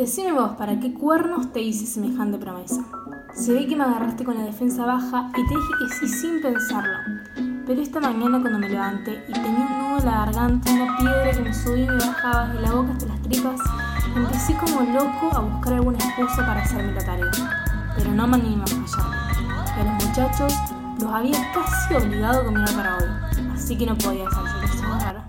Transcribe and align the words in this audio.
Decime 0.00 0.32
vos, 0.32 0.52
¿para 0.52 0.80
qué 0.80 0.94
cuernos 0.94 1.52
te 1.52 1.60
hice 1.60 1.84
semejante 1.84 2.38
promesa? 2.38 2.82
Se 3.34 3.52
ve 3.52 3.66
que 3.66 3.76
me 3.76 3.84
agarraste 3.84 4.24
con 4.24 4.38
la 4.38 4.44
defensa 4.44 4.86
baja 4.86 5.30
y 5.36 5.46
te 5.46 5.54
dije 5.54 5.72
que 5.78 5.94
sí 5.94 6.08
sin 6.08 6.40
pensarlo. 6.40 6.96
Pero 7.66 7.82
esta 7.82 8.00
mañana 8.00 8.40
cuando 8.40 8.60
me 8.60 8.70
levanté 8.70 9.22
y 9.28 9.32
tenía 9.34 9.66
un 9.66 9.78
nudo 9.78 9.98
en 9.98 10.04
la 10.06 10.24
garganta, 10.24 10.72
una 10.72 10.96
piedra 10.96 11.30
que 11.32 11.42
me 11.42 11.52
subía 11.52 11.84
y 11.84 11.88
me 11.88 11.98
bajaba 11.98 12.48
de 12.48 12.60
la 12.62 12.72
boca 12.72 12.92
hasta 12.92 13.06
las 13.08 13.22
tripas, 13.24 13.60
empecé 14.16 14.56
como 14.56 14.90
loco 14.90 15.36
a 15.36 15.40
buscar 15.40 15.74
alguna 15.74 15.98
excusa 15.98 16.46
para 16.46 16.62
hacerme 16.62 16.94
la 16.94 17.04
tarea. 17.04 17.92
Pero 17.94 18.14
no 18.14 18.26
me 18.26 18.36
animé 18.36 18.62
a 18.62 18.66
fallar. 18.66 19.76
Y 19.76 19.80
a 19.80 19.84
los 19.84 20.06
muchachos 20.06 20.54
los 20.98 21.12
había 21.12 21.52
casi 21.52 21.94
obligado 21.94 22.40
a 22.40 22.44
caminar 22.44 22.74
para 22.74 22.96
hoy, 22.96 23.52
así 23.52 23.76
que 23.76 23.84
no 23.84 23.98
podía 23.98 24.26
hacerse 24.26 24.82
raro. 24.82 25.20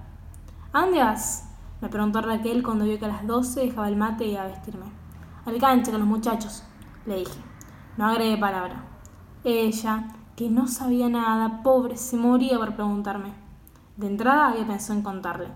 ¿A 0.72 0.80
dónde 0.80 1.00
vas? 1.00 1.51
Me 1.82 1.90
preguntó 1.90 2.22
Raquel 2.22 2.62
cuando 2.62 2.86
vio 2.86 3.00
que 3.00 3.06
a 3.06 3.08
las 3.08 3.26
12 3.26 3.62
dejaba 3.62 3.90
el 3.90 3.96
mate 3.96 4.26
y 4.26 4.34
iba 4.34 4.44
a 4.44 4.48
vestirme. 4.48 4.86
Al 5.46 5.58
cancha 5.58 5.90
con 5.90 6.02
los 6.02 6.10
muchachos, 6.10 6.64
le 7.08 7.16
dije. 7.18 7.40
No 7.98 8.06
agregué 8.06 8.38
palabra. 8.38 8.84
Ella, 9.44 10.10
que 10.36 10.52
no 10.52 10.68
sabía 10.68 11.10
nada, 11.10 11.64
pobre, 11.64 11.98
se 11.98 12.18
moría 12.18 12.60
por 12.60 12.76
preguntarme. 12.76 13.34
De 13.98 14.06
entrada 14.06 14.50
había 14.50 14.68
pensado 14.68 15.00
en 15.00 15.04
contarle. 15.04 15.48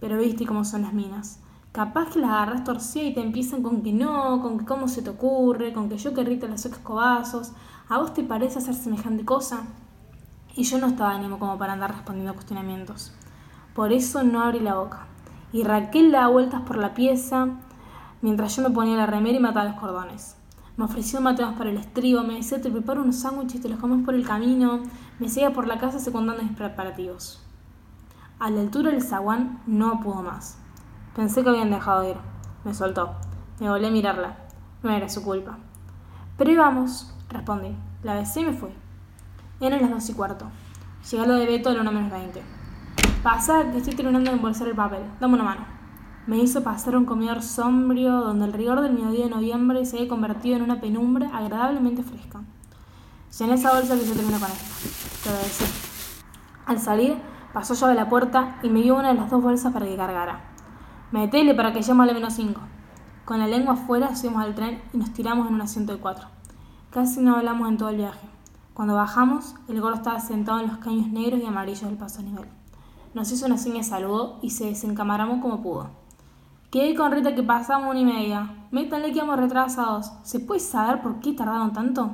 Pero 0.00 0.18
viste 0.18 0.46
cómo 0.46 0.64
son 0.64 0.82
las 0.82 0.92
minas. 0.92 1.40
Capaz 1.70 2.10
que 2.10 2.18
las 2.18 2.30
agarras 2.30 2.64
torcidas 2.64 3.10
y 3.10 3.14
te 3.14 3.22
empiezan 3.22 3.62
con 3.62 3.82
que 3.82 3.92
no, 3.92 4.42
con 4.42 4.58
que 4.58 4.64
cómo 4.64 4.88
se 4.88 5.02
te 5.02 5.10
ocurre, 5.10 5.72
con 5.72 5.88
que 5.88 5.96
yo 5.96 6.12
que 6.12 6.24
Rita 6.24 6.48
las 6.48 6.66
escobazos. 6.66 7.52
¿A 7.88 7.98
vos 7.98 8.12
te 8.12 8.24
parece 8.24 8.58
hacer 8.58 8.74
semejante 8.74 9.24
cosa? 9.24 9.62
Y 10.56 10.64
yo 10.64 10.78
no 10.78 10.88
estaba 10.88 11.12
ánimo 11.12 11.38
como 11.38 11.56
para 11.56 11.72
andar 11.72 11.92
respondiendo 11.92 12.34
cuestionamientos. 12.34 13.14
Por 13.74 13.92
eso 13.92 14.24
no 14.24 14.42
abrí 14.42 14.58
la 14.58 14.74
boca. 14.74 15.06
Y 15.52 15.64
Raquel 15.64 16.10
daba 16.10 16.28
vueltas 16.28 16.62
por 16.62 16.76
la 16.76 16.94
pieza 16.94 17.48
mientras 18.22 18.56
yo 18.56 18.62
me 18.62 18.70
ponía 18.70 18.96
la 18.96 19.06
remera 19.06 19.36
y 19.36 19.40
mataba 19.40 19.68
los 19.68 19.78
cordones. 19.78 20.36
Me 20.76 20.84
ofreció 20.84 21.20
mate 21.20 21.44
para 21.58 21.70
el 21.70 21.76
estribo, 21.76 22.22
me 22.22 22.36
decía 22.36 22.62
te 22.62 22.70
preparo 22.70 23.02
unos 23.02 23.16
sándwiches 23.16 23.60
te 23.60 23.68
los 23.68 23.78
comes 23.78 24.04
por 24.04 24.14
el 24.14 24.26
camino, 24.26 24.80
me 25.18 25.28
seguía 25.28 25.52
por 25.52 25.66
la 25.66 25.78
casa 25.78 25.98
secundando 25.98 26.42
mis 26.42 26.52
preparativos. 26.52 27.42
A 28.38 28.50
la 28.50 28.60
altura 28.60 28.90
del 28.90 29.02
zaguán 29.02 29.60
no 29.66 30.00
pudo 30.00 30.22
más. 30.22 30.58
Pensé 31.14 31.42
que 31.42 31.50
habían 31.50 31.70
dejado 31.70 32.08
ir. 32.08 32.16
Me 32.64 32.72
soltó. 32.72 33.12
Me 33.60 33.68
volví 33.68 33.86
a 33.86 33.90
mirarla. 33.90 34.36
No 34.82 34.90
era 34.90 35.08
su 35.08 35.22
culpa. 35.22 35.58
Pero 36.38 36.50
íbamos, 36.50 37.14
respondí. 37.28 37.76
La 38.02 38.14
besé 38.14 38.40
y 38.40 38.46
me 38.46 38.52
fui. 38.52 38.70
Eran 39.60 39.82
las 39.82 39.90
dos 39.90 40.08
y 40.08 40.14
cuarto. 40.14 40.46
Llegué 41.08 41.22
a 41.22 41.26
lo 41.26 41.34
de 41.34 41.46
Beto 41.46 41.68
a 41.68 41.74
la 41.74 41.82
1 41.82 41.92
menos 41.92 42.10
20. 42.10 42.42
Pasa 43.22 43.70
que 43.70 43.78
estoy 43.78 43.94
terminando 43.94 44.30
de 44.30 44.36
embolsar 44.36 44.68
el 44.68 44.74
papel. 44.74 45.02
Dame 45.20 45.34
una 45.34 45.44
mano 45.44 45.82
me 46.26 46.38
hizo 46.38 46.62
pasar 46.62 46.96
un 46.96 47.04
comedor 47.04 47.42
sombrío 47.42 48.20
donde 48.20 48.44
el 48.44 48.52
rigor 48.52 48.80
del 48.80 48.92
mediodía 48.92 49.24
de 49.24 49.30
noviembre 49.30 49.84
se 49.84 49.96
había 49.96 50.08
convertido 50.08 50.56
en 50.56 50.62
una 50.62 50.80
penumbra 50.80 51.30
agradablemente 51.36 52.02
fresca. 52.02 52.40
Llené 53.38 53.54
esa 53.54 53.72
bolsa 53.72 53.96
que 53.96 54.06
yo 54.06 54.14
termino 54.14 54.38
con 54.38 54.48
esta, 54.48 55.30
te 55.30 55.36
decir. 55.36 55.66
Al 56.66 56.78
salir, 56.78 57.16
pasó 57.52 57.74
llave 57.74 57.94
la 57.94 58.08
puerta 58.08 58.58
y 58.62 58.68
me 58.68 58.82
dio 58.82 58.94
una 58.94 59.08
de 59.08 59.14
las 59.14 59.30
dos 59.30 59.42
bolsas 59.42 59.72
para 59.72 59.86
que 59.86 59.96
cargara. 59.96 60.40
Metele 61.10 61.54
para 61.54 61.72
que 61.72 61.82
llame 61.82 62.04
a 62.04 62.06
la 62.06 62.14
menos 62.14 62.34
cinco. 62.34 62.60
Con 63.24 63.40
la 63.40 63.48
lengua 63.48 63.74
afuera 63.74 64.14
subimos 64.14 64.44
al 64.44 64.54
tren 64.54 64.80
y 64.92 64.98
nos 64.98 65.12
tiramos 65.12 65.48
en 65.48 65.54
un 65.54 65.60
asiento 65.62 65.92
de 65.92 65.98
cuatro. 65.98 66.28
Casi 66.90 67.20
no 67.20 67.36
hablamos 67.36 67.68
en 67.68 67.78
todo 67.78 67.88
el 67.88 67.96
viaje. 67.96 68.28
Cuando 68.74 68.94
bajamos, 68.94 69.56
el 69.68 69.80
gordo 69.80 69.96
estaba 69.96 70.20
sentado 70.20 70.60
en 70.60 70.68
los 70.68 70.78
caños 70.78 71.08
negros 71.08 71.40
y 71.42 71.46
amarillos 71.46 71.82
del 71.82 71.96
paso 71.96 72.20
a 72.20 72.22
nivel. 72.22 72.61
Nos 73.14 73.30
hizo 73.30 73.44
una 73.44 73.58
seña 73.58 73.78
de 73.78 73.84
saludo 73.84 74.38
y 74.40 74.50
se 74.50 74.66
desencamaramos 74.66 75.42
como 75.42 75.62
pudo. 75.62 75.90
Quedé 76.70 76.94
con 76.94 77.12
Rita 77.12 77.34
que 77.34 77.42
pasamos 77.42 77.90
una 77.90 78.00
y 78.00 78.04
media. 78.06 78.66
Métanle 78.70 79.12
que 79.12 79.20
vamos 79.20 79.38
retrasados. 79.38 80.12
¿Se 80.22 80.40
puede 80.40 80.60
saber 80.60 81.02
por 81.02 81.20
qué 81.20 81.34
tardaron 81.34 81.74
tanto? 81.74 82.12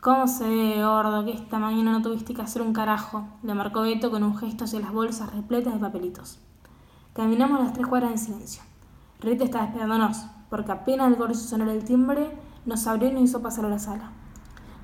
¿Cómo 0.00 0.26
se 0.26 0.48
ve, 0.48 0.82
gordo, 0.82 1.24
que 1.26 1.32
esta 1.32 1.58
mañana 1.58 1.92
no 1.92 2.00
tuviste 2.00 2.32
que 2.32 2.40
hacer 2.40 2.62
un 2.62 2.72
carajo? 2.72 3.26
Le 3.42 3.52
marcó 3.52 3.82
Beto 3.82 4.10
con 4.10 4.22
un 4.22 4.38
gesto 4.38 4.64
hacia 4.64 4.80
las 4.80 4.92
bolsas 4.92 5.34
repletas 5.34 5.74
de 5.74 5.80
papelitos. 5.80 6.38
Caminamos 7.12 7.60
las 7.60 7.74
tres 7.74 7.86
cuadras 7.86 8.12
en 8.12 8.18
silencio. 8.18 8.62
Rita 9.20 9.44
estaba 9.44 9.66
esperándonos, 9.66 10.24
porque 10.48 10.72
apenas 10.72 11.08
el 11.08 11.16
gordo 11.16 11.34
sonó 11.34 11.70
el 11.70 11.84
timbre, 11.84 12.30
nos 12.64 12.86
abrió 12.86 13.10
y 13.10 13.12
nos 13.12 13.22
hizo 13.24 13.42
pasar 13.42 13.66
a 13.66 13.68
la 13.68 13.78
sala. 13.78 14.12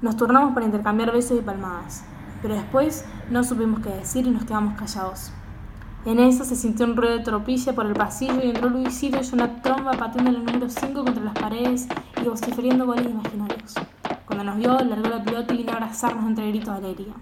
Nos 0.03 0.17
turnamos 0.17 0.53
para 0.53 0.67
intercambiar 0.67 1.13
besos 1.13 1.39
y 1.39 1.43
palmadas, 1.43 2.05
pero 2.43 2.55
después 2.55 3.05
no 3.31 3.45
supimos 3.45 3.81
qué 3.81 3.91
decir 3.91 4.27
y 4.27 4.31
nos 4.31 4.45
quedamos 4.45 4.75
callados. 4.75 5.33
En 6.05 6.19
eso 6.19 6.45
se 6.45 6.57
sintió 6.57 6.85
un 6.85 6.97
ruido 6.97 7.19
de 7.19 7.23
tropilla 7.23 7.73
por 7.75 7.87
el 7.87 7.95
pasillo 7.95 8.41
y 8.43 8.49
entró 8.49 8.69
Luisito 8.69 9.21
y 9.23 9.35
una 9.35 9.63
tromba 9.63 9.93
pateando 9.93 10.33
el 10.33 10.45
número 10.45 10.69
5 10.69 11.05
contra 11.05 11.23
las 11.23 11.35
paredes 11.35 11.87
y 12.21 12.29
vociferiendo 12.29 12.87
goles 12.87 13.07
imaginarios. 13.07 13.75
Cuando 14.27 14.43
nos 14.43 14.57
vio, 14.57 14.77
largó 14.81 15.09
la 15.09 15.23
pelota 15.23 15.55
y 15.55 15.59
vino 15.59 15.71
a 15.71 15.77
abrazarnos 15.77 16.27
entre 16.27 16.49
gritos 16.49 16.81
de 16.81 16.87
alegría. 16.87 17.15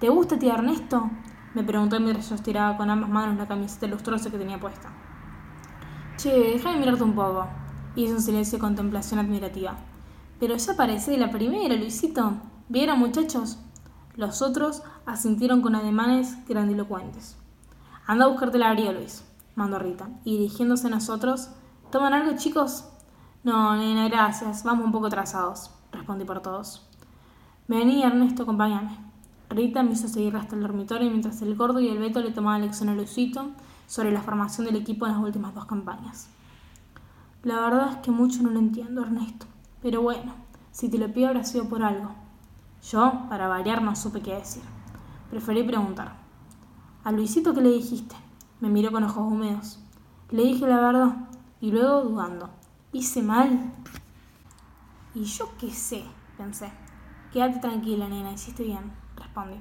¿Te 0.00 0.08
gusta, 0.08 0.36
tía 0.36 0.54
Ernesto? 0.54 1.08
Me 1.54 1.62
preguntó 1.62 2.00
mientras 2.00 2.28
yo 2.28 2.34
estiraba 2.34 2.76
con 2.76 2.90
ambas 2.90 3.08
manos 3.08 3.36
la 3.36 3.46
camiseta 3.46 3.86
lustrosa 3.86 4.30
que 4.30 4.38
tenía 4.38 4.58
puesta. 4.58 4.88
Che, 6.16 6.30
déjame 6.30 6.78
mirarte 6.78 7.04
un 7.04 7.14
poco. 7.14 7.46
Hizo 7.94 8.14
un 8.14 8.20
silencio 8.20 8.58
de 8.58 8.62
contemplación 8.62 9.20
admirativa. 9.20 9.76
Pero 10.40 10.56
ya 10.56 10.76
parece 10.76 11.12
de 11.12 11.18
la 11.18 11.30
primera, 11.30 11.76
Luisito. 11.76 12.32
¿Vieron, 12.68 12.98
muchachos? 12.98 13.58
Los 14.18 14.42
otros 14.42 14.82
asintieron 15.06 15.62
con 15.62 15.76
ademanes 15.76 16.44
grandilocuentes. 16.48 17.36
Anda 18.04 18.24
a 18.24 18.28
buscarte 18.28 18.58
la 18.58 18.70
abrigo, 18.70 18.90
Luis, 18.90 19.24
mandó 19.54 19.78
Rita. 19.78 20.08
Y 20.24 20.38
dirigiéndose 20.38 20.88
a 20.88 20.90
nosotros, 20.90 21.50
¿toman 21.92 22.12
algo, 22.12 22.36
chicos? 22.36 22.88
No, 23.44 23.76
nena, 23.76 24.08
gracias. 24.08 24.64
Vamos 24.64 24.86
un 24.86 24.90
poco 24.90 25.06
atrasados, 25.06 25.70
respondí 25.92 26.24
por 26.24 26.42
todos. 26.42 26.84
Vení, 27.68 28.02
Ernesto, 28.02 28.42
acompáñame. 28.42 28.98
Rita 29.50 29.84
me 29.84 29.92
hizo 29.92 30.08
seguir 30.08 30.34
hasta 30.34 30.56
el 30.56 30.62
dormitorio 30.62 31.08
mientras 31.08 31.40
el 31.42 31.54
gordo 31.54 31.78
y 31.78 31.86
el 31.86 32.00
Beto 32.00 32.18
le 32.18 32.32
tomaban 32.32 32.62
lección 32.62 32.88
a 32.88 32.96
Luisito 32.96 33.50
sobre 33.86 34.10
la 34.10 34.22
formación 34.22 34.66
del 34.66 34.74
equipo 34.74 35.06
en 35.06 35.12
las 35.12 35.22
últimas 35.22 35.54
dos 35.54 35.66
campañas. 35.66 36.26
La 37.44 37.60
verdad 37.60 37.92
es 37.92 37.96
que 37.98 38.10
mucho 38.10 38.42
no 38.42 38.50
lo 38.50 38.58
entiendo, 38.58 39.02
Ernesto. 39.02 39.46
Pero 39.80 40.02
bueno, 40.02 40.34
si 40.72 40.88
te 40.88 40.98
lo 40.98 41.06
pido 41.12 41.28
habrá 41.28 41.44
sido 41.44 41.68
por 41.68 41.84
algo. 41.84 42.26
Yo, 42.82 43.26
para 43.28 43.48
variar, 43.48 43.82
no 43.82 43.94
supe 43.96 44.22
qué 44.22 44.34
decir. 44.34 44.62
Preferí 45.30 45.62
preguntar. 45.62 46.16
¿A 47.04 47.12
Luisito 47.12 47.54
qué 47.54 47.60
le 47.60 47.70
dijiste? 47.70 48.16
Me 48.60 48.68
miró 48.68 48.92
con 48.92 49.04
ojos 49.04 49.32
húmedos. 49.32 49.78
Le 50.30 50.42
dije 50.44 50.66
la 50.66 50.80
verdad 50.80 51.16
y 51.60 51.70
luego 51.70 52.02
dudando. 52.02 52.50
¿Hice 52.92 53.22
mal? 53.22 53.72
Y 55.14 55.24
yo 55.24 55.50
qué 55.58 55.70
sé, 55.70 56.04
pensé. 56.36 56.70
Quédate 57.32 57.60
tranquila, 57.60 58.08
nena, 58.08 58.32
hiciste 58.32 58.62
bien, 58.62 58.92
respondí. 59.16 59.60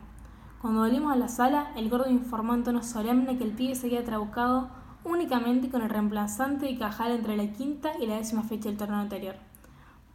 Cuando 0.62 0.82
volvimos 0.82 1.12
a 1.12 1.16
la 1.16 1.28
sala, 1.28 1.72
el 1.76 1.90
gordo 1.90 2.10
informó 2.10 2.54
en 2.54 2.64
tono 2.64 2.82
solemne 2.82 3.38
que 3.38 3.44
el 3.44 3.52
pibe 3.52 3.76
se 3.76 3.88
había 3.88 4.04
trabucado 4.04 4.70
únicamente 5.04 5.70
con 5.70 5.82
el 5.82 5.90
reemplazante 5.90 6.70
y 6.70 6.78
cajal 6.78 7.12
entre 7.12 7.38
la 7.38 7.52
quinta 7.54 7.92
y 8.00 8.08
la 8.08 8.16
décima 8.16 8.44
fecha 8.44 8.70
del 8.70 8.78
torneo 8.78 8.98
anterior. 8.98 9.36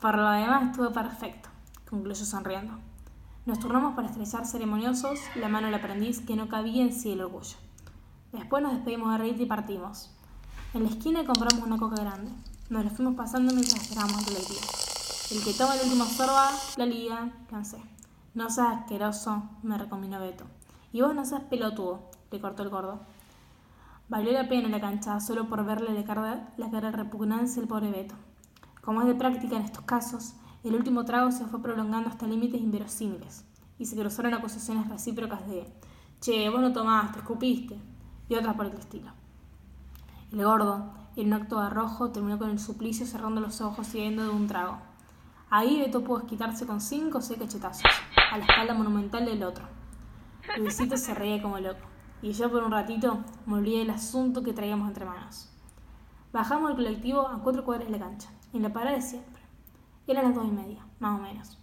Para 0.00 0.18
lo 0.18 0.30
demás 0.30 0.70
estuvo 0.70 0.90
perfecto, 0.92 1.48
concluyó 1.88 2.24
sonriendo. 2.24 2.91
Nos 3.44 3.58
turnamos 3.58 3.96
para 3.96 4.06
estrechar 4.06 4.46
ceremoniosos 4.46 5.18
la 5.34 5.48
mano 5.48 5.66
del 5.66 5.74
aprendiz 5.74 6.20
que 6.20 6.36
no 6.36 6.48
cabía 6.48 6.80
en 6.84 6.92
sí 6.92 7.10
el 7.10 7.22
orgullo. 7.22 7.56
Después 8.30 8.62
nos 8.62 8.72
despedimos 8.72 9.10
de 9.10 9.18
Rita 9.18 9.42
y 9.42 9.46
partimos. 9.46 10.10
En 10.74 10.84
la 10.84 10.90
esquina 10.90 11.26
compramos 11.26 11.66
una 11.66 11.76
coca 11.76 11.96
grande. 11.96 12.30
Nos 12.70 12.84
la 12.84 12.90
fuimos 12.92 13.16
pasando 13.16 13.52
mientras 13.52 13.82
esperábamos 13.82 14.18
el 14.18 14.24
colectivo. 14.26 14.60
El 15.32 15.42
que 15.42 15.54
toma 15.54 15.74
el 15.74 15.82
último 15.82 16.04
sorba, 16.04 16.50
la 16.76 16.86
liga, 16.86 17.32
cansé. 17.50 17.82
No 18.32 18.48
seas 18.48 18.78
asqueroso, 18.78 19.42
me 19.64 19.76
recomendó 19.76 20.20
Beto. 20.20 20.44
Y 20.92 21.00
vos 21.00 21.12
no 21.12 21.24
seas 21.24 21.42
pelotudo, 21.42 22.10
le 22.30 22.40
cortó 22.40 22.62
el 22.62 22.68
gordo. 22.68 23.00
Valió 24.08 24.30
la 24.30 24.48
pena 24.48 24.68
la 24.68 24.80
cancha 24.80 25.18
solo 25.18 25.48
por 25.48 25.64
verle 25.64 25.94
la 25.94 26.04
cara, 26.04 26.52
la 26.58 26.70
cara 26.70 26.92
de 26.92 26.96
repugnancia 26.96 27.60
al 27.60 27.66
pobre 27.66 27.90
Beto. 27.90 28.14
Como 28.82 29.00
es 29.00 29.08
de 29.08 29.16
práctica 29.16 29.56
en 29.56 29.62
estos 29.62 29.82
casos, 29.82 30.34
el 30.64 30.74
último 30.74 31.04
trago 31.04 31.30
se 31.30 31.44
fue 31.46 31.60
prolongando 31.62 32.08
hasta 32.08 32.26
límites 32.26 32.60
inverosímiles, 32.60 33.44
y 33.78 33.86
se 33.86 33.96
cruzaron 33.96 34.34
acusaciones 34.34 34.88
recíprocas 34.88 35.46
de 35.48 35.66
che, 36.20 36.48
vos 36.48 36.60
no 36.60 36.72
tomaste, 36.72 37.18
escupiste, 37.18 37.80
y 38.28 38.34
otras 38.34 38.54
por 38.54 38.66
el 38.66 38.74
estilo. 38.74 39.10
El 40.30 40.44
gordo, 40.44 40.94
en 41.16 41.26
un 41.26 41.32
acto 41.34 41.58
de 41.60 41.66
arrojo, 41.66 42.10
terminó 42.10 42.38
con 42.38 42.50
el 42.50 42.58
suplicio 42.58 43.06
cerrando 43.06 43.40
los 43.40 43.60
ojos 43.60 43.94
y 43.94 43.98
yendo 43.98 44.22
de 44.22 44.30
un 44.30 44.46
trago. 44.46 44.78
Ahí 45.50 45.80
Beto 45.80 46.02
pudo 46.02 46.26
quitarse 46.26 46.66
con 46.66 46.80
cinco 46.80 47.18
o 47.18 47.20
seis 47.20 47.38
cachetazos, 47.38 47.90
a 48.30 48.38
la 48.38 48.44
espalda 48.44 48.72
monumental 48.72 49.24
del 49.26 49.42
otro. 49.42 49.64
Luisito 50.56 50.96
se 50.96 51.12
reía 51.12 51.42
como 51.42 51.58
loco, 51.58 51.84
y 52.22 52.32
yo 52.32 52.50
por 52.50 52.62
un 52.62 52.70
ratito 52.70 53.18
me 53.46 53.54
olvidé 53.54 53.80
del 53.80 53.90
asunto 53.90 54.42
que 54.42 54.52
traíamos 54.52 54.88
entre 54.88 55.04
manos. 55.04 55.50
Bajamos 56.32 56.70
el 56.70 56.76
colectivo 56.76 57.28
a 57.28 57.42
cuatro 57.42 57.64
cuadras 57.64 57.88
de 57.88 57.98
la 57.98 58.04
cancha, 58.04 58.30
en 58.54 58.62
la 58.62 58.72
parada 58.72 58.96
de 58.96 59.02
siempre. 60.04 60.12
Eran 60.12 60.24
las 60.24 60.34
dos 60.34 60.46
y 60.46 60.50
media, 60.50 60.84
más 61.00 61.18
o 61.18 61.22
menos. 61.22 61.58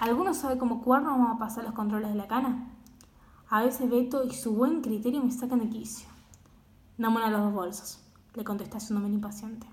¿Alguno 0.00 0.32
sabe 0.34 0.58
cómo 0.58 0.82
cuerno 0.82 1.10
vamos 1.10 1.36
a 1.36 1.38
pasar 1.38 1.64
los 1.64 1.74
controles 1.74 2.10
de 2.10 2.16
la 2.16 2.28
cana? 2.28 2.70
A 3.50 3.62
veces 3.62 3.90
Beto 3.90 4.24
y 4.24 4.32
su 4.32 4.54
buen 4.54 4.80
criterio 4.80 5.22
me 5.22 5.32
sacan 5.32 5.58
de 5.58 5.68
quicio. 5.68 6.08
Dame 6.98 7.20
de 7.20 7.30
los 7.30 7.40
dos 7.40 7.52
bolsos, 7.52 8.00
le 8.34 8.44
contesté 8.44 8.76
haciéndome 8.76 9.08
impaciente. 9.08 9.66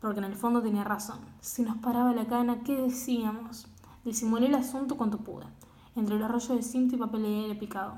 porque 0.00 0.18
en 0.18 0.24
el 0.24 0.34
fondo 0.34 0.60
tenía 0.62 0.82
razón. 0.82 1.20
Si 1.40 1.62
nos 1.62 1.76
paraba 1.76 2.12
la 2.12 2.26
cana, 2.26 2.64
¿qué 2.64 2.76
decíamos? 2.76 3.68
Disimulé 4.04 4.46
el 4.46 4.54
asunto 4.56 4.96
cuanto 4.96 5.18
pude, 5.18 5.46
entre 5.94 6.18
los 6.18 6.28
rollos 6.28 6.48
de 6.48 6.62
cinto 6.62 6.96
y 6.96 6.98
papel 6.98 7.22
de 7.22 7.28
aire 7.28 7.54
picado. 7.54 7.94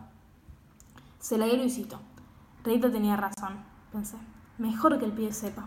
Se 1.19 1.39
la 1.39 1.47
dio 1.47 1.57
Luisito. 1.57 1.99
Rita 2.63 2.93
tenía 2.93 3.17
razón, 3.17 3.57
pensé. 3.91 4.19
Mejor 4.59 4.99
que 4.99 5.07
el 5.07 5.13
pie 5.13 5.33
sepa. 5.33 5.67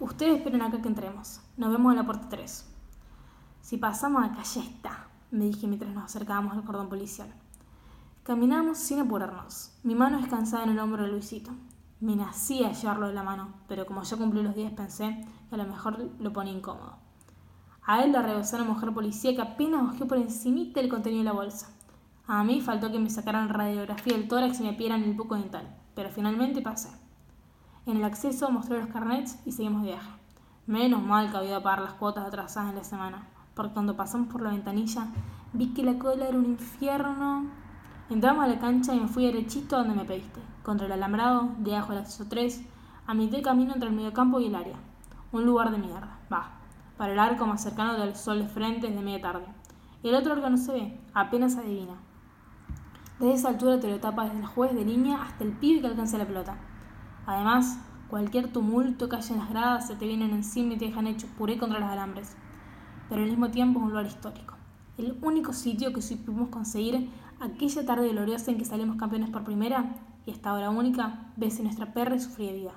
Ustedes 0.00 0.38
esperen 0.38 0.62
acá 0.62 0.82
que 0.82 0.88
entremos. 0.88 1.40
Nos 1.56 1.70
vemos 1.70 1.92
en 1.92 1.98
la 1.98 2.04
puerta 2.04 2.28
3. 2.28 2.73
Si 3.64 3.78
pasamos 3.78 4.22
acá 4.22 4.42
ya 4.42 4.60
está, 4.60 5.06
me 5.30 5.46
dije 5.46 5.66
mientras 5.66 5.90
nos 5.94 6.04
acercábamos 6.04 6.52
al 6.52 6.64
cordón 6.64 6.90
policial. 6.90 7.32
Caminamos 8.22 8.76
sin 8.76 9.00
apurarnos. 9.00 9.72
Mi 9.82 9.94
mano 9.94 10.18
descansaba 10.18 10.64
en 10.64 10.72
el 10.72 10.78
hombro 10.78 11.04
de 11.04 11.08
Luisito. 11.08 11.50
Me 11.98 12.14
nacía 12.14 12.72
llevarlo 12.72 13.06
de 13.06 13.14
la 13.14 13.22
mano, 13.22 13.54
pero 13.66 13.86
como 13.86 14.02
yo 14.02 14.18
cumplí 14.18 14.42
los 14.42 14.54
días 14.54 14.74
pensé 14.74 15.26
que 15.48 15.54
a 15.54 15.56
lo 15.56 15.64
mejor 15.64 16.10
lo 16.20 16.30
ponía 16.30 16.52
incómodo. 16.52 16.98
A 17.86 18.04
él 18.04 18.12
le 18.12 18.20
rebosó 18.20 18.56
una 18.56 18.66
mujer 18.66 18.92
policía 18.92 19.34
que 19.34 19.40
apenas 19.40 19.82
bajó 19.86 20.06
por 20.06 20.18
encimita 20.18 20.80
el 20.80 20.90
contenido 20.90 21.22
de 21.22 21.30
la 21.30 21.32
bolsa. 21.32 21.70
A 22.26 22.44
mí 22.44 22.60
faltó 22.60 22.92
que 22.92 22.98
me 22.98 23.08
sacaran 23.08 23.48
radiografía 23.48 24.12
del 24.12 24.28
tórax 24.28 24.60
y 24.60 24.64
me 24.64 24.74
pidieran 24.74 25.04
el 25.04 25.14
buco 25.14 25.36
dental, 25.36 25.74
pero 25.94 26.10
finalmente 26.10 26.60
pasé. 26.60 26.90
En 27.86 27.96
el 27.96 28.04
acceso 28.04 28.50
mostré 28.50 28.78
los 28.78 28.90
carnets 28.90 29.38
y 29.46 29.52
seguimos 29.52 29.84
viaje. 29.84 30.10
Menos 30.66 31.02
mal 31.02 31.30
que 31.30 31.38
había 31.38 31.62
pagar 31.62 31.80
las 31.80 31.94
cuotas 31.94 32.26
atrasadas 32.26 32.68
en 32.68 32.76
la 32.76 32.84
semana, 32.84 33.30
porque 33.54 33.72
cuando 33.72 33.96
pasamos 33.96 34.28
por 34.28 34.42
la 34.42 34.50
ventanilla 34.50 35.08
vi 35.52 35.68
que 35.68 35.82
la 35.82 35.98
cola 35.98 36.28
era 36.28 36.36
un 36.36 36.46
infierno. 36.46 37.46
Entramos 38.10 38.44
a 38.44 38.48
la 38.48 38.58
cancha 38.58 38.94
y 38.94 39.00
me 39.00 39.08
fui 39.08 39.24
derechito 39.24 39.76
donde 39.76 39.94
me 39.94 40.04
pediste, 40.04 40.40
contra 40.62 40.86
el 40.86 40.92
alambrado, 40.92 41.50
debajo 41.58 41.92
del 41.92 42.02
acceso 42.02 42.26
3, 42.28 42.62
a 43.06 43.14
mitad 43.14 43.38
de 43.38 43.42
camino 43.42 43.72
entre 43.72 43.88
el 43.88 43.94
mediocampo 43.94 44.40
y 44.40 44.46
el 44.46 44.54
área. 44.54 44.76
Un 45.32 45.46
lugar 45.46 45.70
de 45.70 45.78
mierda, 45.78 46.18
va, 46.32 46.50
para 46.96 47.12
el 47.12 47.18
arco 47.18 47.46
más 47.46 47.62
cercano 47.62 47.94
del 47.94 48.14
sol 48.14 48.40
de 48.40 48.48
frente 48.48 48.90
de 48.90 49.00
media 49.00 49.22
tarde. 49.22 49.46
El 50.02 50.14
otro 50.14 50.34
arco 50.34 50.50
no 50.50 50.58
se 50.58 50.72
ve, 50.72 51.00
apenas 51.14 51.56
adivina. 51.56 51.94
Desde 53.18 53.34
esa 53.34 53.48
altura 53.48 53.80
te 53.80 53.88
lo 53.88 54.00
tapa 54.00 54.24
desde 54.24 54.40
el 54.40 54.46
juez 54.46 54.74
de 54.74 54.84
línea 54.84 55.22
hasta 55.22 55.44
el 55.44 55.52
pibe 55.52 55.80
que 55.80 55.86
alcanza 55.86 56.18
la 56.18 56.26
pelota. 56.26 56.56
Además, 57.26 57.78
cualquier 58.10 58.52
tumulto 58.52 59.08
que 59.08 59.16
haya 59.16 59.34
en 59.34 59.40
las 59.40 59.50
gradas 59.50 59.86
se 59.86 59.96
te 59.96 60.06
vienen 60.06 60.32
encima 60.32 60.74
y 60.74 60.78
te 60.78 60.86
dejan 60.86 61.06
hecho 61.06 61.26
puré 61.38 61.56
contra 61.56 61.78
los 61.78 61.88
alambres. 61.88 62.36
Pero 63.08 63.22
al 63.22 63.28
mismo 63.28 63.50
tiempo 63.50 63.80
un 63.80 63.90
lugar 63.90 64.06
histórico. 64.06 64.54
El 64.96 65.18
único 65.22 65.52
sitio 65.52 65.92
que 65.92 66.02
supimos 66.02 66.48
conseguir 66.48 67.10
aquella 67.40 67.84
tarde 67.84 68.08
gloriosa 68.08 68.50
en 68.50 68.58
que 68.58 68.64
salimos 68.64 68.96
campeones 68.96 69.30
por 69.30 69.44
primera 69.44 69.96
y 70.26 70.30
hasta 70.30 70.50
ahora 70.50 70.70
única 70.70 71.32
vez 71.36 71.58
en 71.58 71.64
nuestra 71.64 71.92
perra 71.92 72.16
y 72.16 72.20
sufrida 72.20 72.52
vida. 72.52 72.72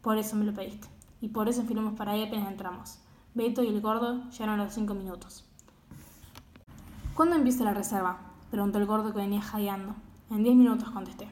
Por 0.00 0.18
eso 0.18 0.36
me 0.36 0.44
lo 0.44 0.54
pediste. 0.54 0.88
Y 1.20 1.28
por 1.28 1.48
eso 1.48 1.60
enfilamos 1.60 1.94
para 1.94 2.12
ahí 2.12 2.24
apenas 2.24 2.50
entramos. 2.50 2.98
Beto 3.34 3.62
y 3.62 3.68
el 3.68 3.80
gordo 3.80 4.28
llegaron 4.30 4.60
a 4.60 4.64
los 4.64 4.74
cinco 4.74 4.94
minutos. 4.94 5.44
¿Cuándo 7.14 7.36
empieza 7.36 7.64
la 7.64 7.74
reserva? 7.74 8.18
Preguntó 8.50 8.78
el 8.78 8.86
gordo 8.86 9.12
que 9.12 9.18
venía 9.18 9.40
jadeando. 9.40 9.94
En 10.30 10.42
diez 10.42 10.56
minutos 10.56 10.90
contesté. 10.90 11.28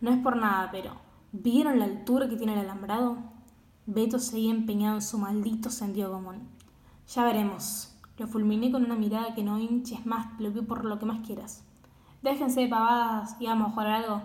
No 0.00 0.10
es 0.10 0.18
por 0.18 0.36
nada, 0.36 0.70
pero 0.72 0.96
¿vieron 1.30 1.78
la 1.78 1.84
altura 1.84 2.28
que 2.28 2.36
tiene 2.36 2.54
el 2.54 2.60
alambrado? 2.60 3.18
Beto 3.86 4.18
seguía 4.18 4.50
empeñado 4.50 4.96
en 4.96 5.02
su 5.02 5.18
maldito 5.18 5.70
sentido 5.70 6.10
común. 6.10 6.48
Ya 7.14 7.24
veremos. 7.24 7.94
Lo 8.16 8.26
fulminé 8.26 8.72
con 8.72 8.86
una 8.86 8.94
mirada 8.94 9.34
que 9.34 9.42
no 9.42 9.58
hinches 9.58 10.06
más, 10.06 10.40
lo 10.40 10.50
vi 10.50 10.62
por 10.62 10.86
lo 10.86 10.98
que 10.98 11.04
más 11.04 11.26
quieras. 11.26 11.62
Déjense 12.22 12.62
de 12.62 12.68
pavadas 12.68 13.36
y 13.38 13.48
vamos 13.48 13.68
a 13.68 13.70
jugar 13.72 13.86
algo. 13.88 14.22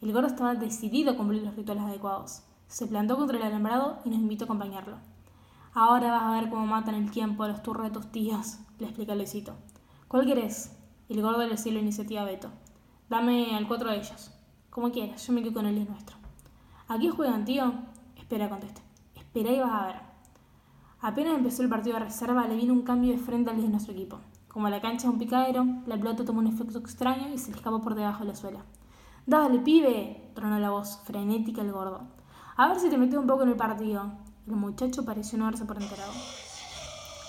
El 0.00 0.14
gordo 0.14 0.28
estaba 0.28 0.54
decidido 0.54 1.10
a 1.10 1.16
cumplir 1.18 1.42
los 1.42 1.54
rituales 1.54 1.84
adecuados. 1.84 2.44
Se 2.66 2.86
plantó 2.86 3.18
contra 3.18 3.36
el 3.36 3.42
alambrado 3.42 3.98
y 4.06 4.08
nos 4.08 4.20
invitó 4.20 4.44
a 4.44 4.46
acompañarlo. 4.46 4.96
Ahora 5.74 6.12
vas 6.12 6.22
a 6.22 6.40
ver 6.40 6.48
cómo 6.48 6.66
matan 6.66 6.94
el 6.94 7.10
tiempo 7.10 7.42
a 7.42 7.48
los 7.48 7.62
turros 7.62 7.84
de 7.84 7.90
tus 7.90 8.10
tíos, 8.10 8.58
le 8.78 8.86
explica 8.86 9.14
Luisito. 9.14 9.52
¿Cuál 10.06 10.24
querés? 10.24 10.74
El 11.10 11.20
gordo 11.20 11.46
le 11.46 11.72
la 11.72 11.78
iniciativa 11.78 12.22
a 12.22 12.24
Beto. 12.24 12.48
Dame 13.10 13.54
al 13.54 13.68
cuatro 13.68 13.90
de 13.90 13.98
ellos. 13.98 14.30
Como 14.70 14.90
quieras, 14.92 15.26
yo 15.26 15.34
me 15.34 15.42
quedo 15.42 15.52
con 15.52 15.66
el 15.66 15.76
es 15.76 15.88
nuestro. 15.88 16.16
¿A 16.88 16.96
quién 16.96 17.12
juegan, 17.12 17.44
tío? 17.44 17.70
Espera, 18.16 18.48
conteste. 18.48 18.80
Espera 19.14 19.52
y 19.52 19.60
vas 19.60 19.72
a 19.72 19.86
ver. 19.86 20.07
Apenas 21.00 21.36
empezó 21.36 21.62
el 21.62 21.68
partido 21.68 21.96
de 21.96 22.06
reserva, 22.06 22.48
le 22.48 22.56
vino 22.56 22.72
un 22.72 22.82
cambio 22.82 23.12
de 23.12 23.18
frente 23.18 23.50
al 23.50 23.62
de 23.62 23.68
nuestro 23.68 23.92
equipo. 23.92 24.18
Como 24.48 24.68
la 24.68 24.80
cancha 24.80 25.06
es 25.06 25.12
un 25.12 25.18
picadero, 25.18 25.64
la 25.86 25.96
pelota 25.96 26.24
tomó 26.24 26.40
un 26.40 26.48
efecto 26.48 26.78
extraño 26.78 27.28
y 27.32 27.38
se 27.38 27.52
le 27.52 27.56
escapó 27.56 27.80
por 27.80 27.94
debajo 27.94 28.24
de 28.24 28.30
la 28.30 28.34
suela. 28.34 28.64
¡Dale, 29.24 29.60
pibe! 29.60 30.32
tronó 30.34 30.58
la 30.58 30.70
voz, 30.70 30.98
frenética 31.04 31.62
el 31.62 31.70
gordo. 31.70 32.00
A 32.56 32.66
ver 32.66 32.80
si 32.80 32.90
te 32.90 32.98
metes 32.98 33.16
un 33.16 33.28
poco 33.28 33.44
en 33.44 33.50
el 33.50 33.56
partido. 33.56 34.10
El 34.48 34.56
muchacho 34.56 35.04
pareció 35.04 35.38
no 35.38 35.46
haberse 35.46 35.66
por 35.66 35.80
enterado. 35.80 36.10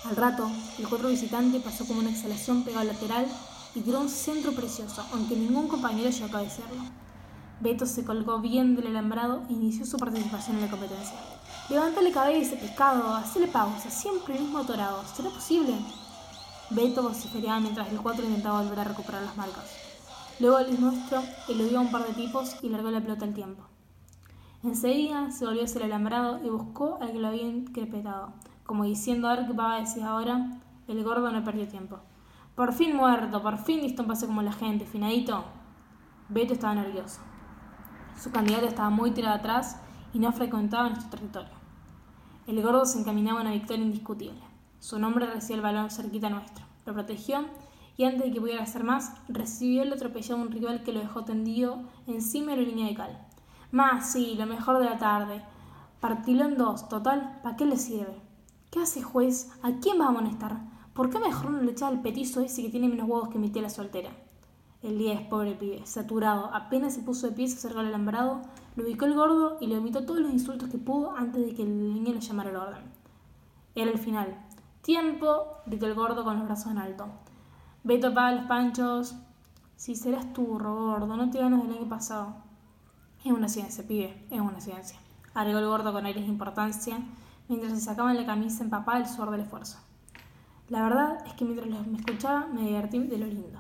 Al 0.06 0.15
rato, 0.15 0.50
el 0.80 0.88
cuatro 0.88 1.10
visitante 1.10 1.60
pasó 1.60 1.86
como 1.86 2.00
una 2.00 2.10
exhalación 2.10 2.63
pegada 2.63 2.81
al 2.81 2.88
lateral 2.88 3.27
y 3.75 3.81
tiró 3.81 4.00
un 4.00 4.10
centro 4.10 4.54
precioso, 4.54 5.06
aunque 5.13 5.36
ningún 5.36 5.68
compañero 5.68 6.10
llegó 6.10 6.25
a 6.25 6.31
cabecearlo. 6.31 6.81
Beto 7.60 7.86
se 7.86 8.04
colgó 8.04 8.39
bien 8.39 8.75
del 8.75 8.88
alambrado 8.88 9.44
e 9.48 9.54
inició 9.54 9.86
su 9.86 9.98
participación 9.98 10.56
en 10.56 10.63
la 10.63 10.72
competencia. 10.72 11.38
Levántale 11.69 12.12
cabeza, 12.12 12.56
pescado, 12.56 13.13
hacele 13.13 13.45
pausa, 13.45 13.92
siempre 13.92 14.33
el 14.33 14.42
mismo 14.42 14.57
atorado. 14.57 15.04
¿Será 15.06 15.30
posible? 15.30 15.75
Beto 16.71 17.04
vociferaba 17.04 17.60
mientras 17.60 17.92
el 17.92 18.01
cuatro 18.01 18.25
intentaba 18.25 18.63
volver 18.63 18.80
a 18.80 18.83
recuperar 18.86 19.21
las 19.21 19.38
marcas. 19.38 19.71
Luego 20.39 20.57
el 20.57 20.81
nuestro 20.81 21.21
eludió 21.48 21.77
a 21.77 21.81
un 21.81 21.92
par 21.92 22.07
de 22.07 22.13
tipos 22.13 22.56
y 22.63 22.69
largó 22.69 22.89
la 22.89 23.01
pelota 23.01 23.25
al 23.25 23.36
tiempo. 23.36 23.62
Enseguida 24.63 25.30
se 25.30 25.45
volvió 25.45 25.63
hacia 25.63 25.77
el 25.77 25.92
alambrado 25.92 26.44
y 26.44 26.50
buscó 26.50 26.98
al 27.01 27.12
que 27.12 27.19
lo 27.19 27.27
había 27.27 27.45
increpetado, 27.45 28.33
como 28.65 28.86
diciendo 28.86 29.27
a 29.27 29.36
ver 29.36 29.45
qué 29.45 29.54
va 29.54 29.75
a 29.75 29.80
decir 29.81 30.01
ahora. 30.01 30.60
El 30.88 31.04
gordo 31.04 31.31
no 31.31 31.44
perdió 31.44 31.68
tiempo. 31.68 32.00
Por 32.56 32.74
fin 32.74 32.95
muerto, 32.95 33.44
por 33.44 33.60
fin 33.60 33.81
listo 33.81 34.01
un 34.01 34.07
pase 34.07 34.25
como 34.25 34.42
la 34.42 34.54
gente, 34.54 34.86
finadito. 34.86 35.44
Beto 36.30 36.54
estaba 36.54 36.74
nervioso. 36.74 37.22
Su 38.19 38.31
candidato 38.31 38.65
estaba 38.65 38.89
muy 38.89 39.12
tirado 39.12 39.36
atrás 39.36 39.77
y 40.13 40.19
no 40.19 40.31
frecuentaba 40.31 40.89
nuestro 40.89 41.12
territorio. 41.12 41.58
El 42.50 42.63
gordo 42.63 42.84
se 42.84 42.98
encaminaba 42.98 43.38
a 43.38 43.42
una 43.44 43.51
victoria 43.51 43.86
indiscutible. 43.86 44.42
Su 44.80 44.98
nombre 44.98 45.28
recibió 45.28 45.57
el 45.57 45.62
balón 45.62 45.92
cerquita 45.92 46.31
nuestro, 46.31 46.66
lo 46.88 46.94
protegió 46.94 47.46
y 47.96 48.06
antes 48.06 48.24
de 48.24 48.31
que 48.31 48.42
pudiera 48.42 48.63
hacer 48.63 48.84
más, 48.84 49.13
recibió 49.28 49.84
el 49.84 49.94
atropellado 49.94 50.42
un 50.42 50.50
rival 50.50 50.81
que 50.81 50.92
lo 50.92 51.00
dejó 51.00 51.24
tendido 51.24 51.78
encima 52.07 52.54
de 52.54 52.63
la 52.63 52.68
línea 52.68 52.88
de 52.88 52.96
cal. 52.96 53.28
Más, 53.72 54.12
sí, 54.12 54.34
lo 54.34 54.48
mejor 54.48 54.80
de 54.80 54.86
la 54.86 54.98
tarde. 54.98 55.44
Partilo 56.00 56.46
en 56.46 56.57
dos, 56.57 56.90
total, 56.90 57.40
¿para 57.44 57.56
qué 57.56 57.66
le 57.66 57.78
sirve? 57.78 58.19
¿Qué 58.72 58.80
hace 58.80 59.04
juez? 59.04 59.51
¿A 59.62 59.74
quién 59.74 60.01
va 60.01 60.06
a 60.06 60.10
amonestar? 60.10 60.58
¿Por 60.96 61.12
qué 61.12 61.20
mejor 61.20 61.51
no 61.51 61.62
le 61.62 61.74
echaba 61.74 61.91
el 61.91 62.01
petizo 62.01 62.41
ese 62.41 62.63
que 62.63 62.70
tiene 62.70 62.89
menos 62.89 63.08
huevos 63.08 63.29
que 63.29 63.38
mi 63.38 63.51
tía 63.51 63.62
la 63.62 63.70
soltera? 63.70 64.10
El 64.82 64.98
día 64.98 65.13
es 65.13 65.22
pobre 65.27 65.53
pibe, 65.53 65.86
saturado, 65.86 66.50
apenas 66.51 66.96
se 66.96 67.03
puso 67.03 67.27
de 67.27 67.34
pie, 67.34 67.48
se 67.48 67.58
acercó 67.58 67.82
al 67.82 67.89
alambrado, 67.89 68.41
lo 68.79 68.86
ubicó 68.86 69.05
el 69.05 69.13
gordo 69.13 69.57
y 69.59 69.67
le 69.67 69.77
omitió 69.77 70.05
todos 70.05 70.21
los 70.21 70.31
insultos 70.31 70.69
que 70.69 70.77
pudo 70.77 71.13
antes 71.15 71.45
de 71.45 71.53
que 71.53 71.63
el 71.63 71.93
niño 71.93 72.13
le 72.13 72.21
llamara 72.21 72.50
el 72.50 72.55
orden. 72.55 72.83
Era 73.75 73.91
el 73.91 74.00
final. 74.00 74.39
¡Tiempo! 74.81 75.48
gritó 75.65 75.86
el 75.86 75.95
gordo 75.95 76.24
con 76.24 76.38
los 76.38 76.45
brazos 76.45 76.71
en 76.71 76.77
alto. 76.77 77.07
Beto 77.83 78.13
paga 78.13 78.31
los 78.38 78.45
panchos. 78.45 79.15
Si 79.75 79.95
serás 79.95 80.31
tú, 80.31 80.45
gordo, 80.45 81.17
no 81.17 81.29
te 81.29 81.39
ganas 81.39 81.62
del 81.62 81.77
año 81.77 81.89
pasado. 81.89 82.36
Es 83.25 83.33
una 83.33 83.50
ciencia, 83.50 83.86
pibe, 83.86 84.25
es 84.29 84.39
una 84.39 84.62
ciencia. 84.62 84.98
Agregó 85.33 85.59
el 85.59 85.67
gordo 85.67 85.91
con 85.91 86.05
aires 86.05 86.24
de 86.24 86.29
importancia, 86.29 87.00
mientras 87.50 87.74
se 87.74 87.81
sacaban 87.81 88.15
la 88.15 88.25
camisa 88.25 88.63
empapada 88.63 89.00
el 89.00 89.07
sudor 89.07 89.31
del 89.31 89.41
esfuerzo. 89.41 89.77
La 90.69 90.83
verdad 90.83 91.17
es 91.27 91.33
que 91.33 91.43
mientras 91.43 91.86
me 91.86 91.98
escuchaba 91.98 92.48
me 92.48 92.62
divertí 92.62 93.00
de 93.00 93.17
lo 93.17 93.25
lindo. 93.25 93.59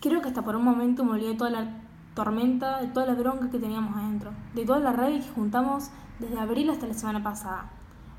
Creo 0.00 0.22
que 0.22 0.28
hasta 0.28 0.44
por 0.44 0.54
un 0.54 0.62
momento 0.62 1.04
me 1.04 1.12
olvidé 1.12 1.34
toda 1.34 1.50
la 1.50 1.85
tormenta, 2.16 2.80
de 2.80 2.88
toda 2.88 3.06
la 3.06 3.14
bronca 3.14 3.50
que 3.50 3.58
teníamos 3.58 3.94
adentro, 3.94 4.32
de 4.54 4.64
toda 4.64 4.80
la 4.80 4.92
rabia 4.92 5.20
que 5.20 5.28
juntamos 5.28 5.90
desde 6.18 6.40
abril 6.40 6.70
hasta 6.70 6.86
la 6.86 6.94
semana 6.94 7.22
pasada. 7.22 7.70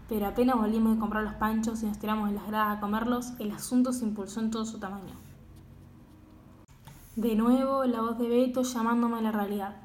Pero 0.07 0.27
apenas 0.27 0.55
volvimos 0.55 0.93
de 0.93 0.99
comprar 0.99 1.23
los 1.23 1.33
panchos 1.33 1.81
y 1.81 1.87
nos 1.87 1.97
tiramos 1.97 2.29
en 2.29 2.35
las 2.35 2.47
gradas 2.47 2.77
a 2.77 2.79
comerlos, 2.79 3.33
el 3.39 3.51
asunto 3.51 3.91
se 3.91 4.05
impulsó 4.05 4.39
en 4.39 4.51
todo 4.51 4.65
su 4.65 4.79
tamaño. 4.79 5.15
De 7.15 7.35
nuevo, 7.35 7.85
la 7.85 8.01
voz 8.01 8.19
de 8.19 8.29
Beto 8.29 8.61
llamándome 8.61 9.17
a 9.17 9.21
la 9.21 9.31
realidad. 9.31 9.75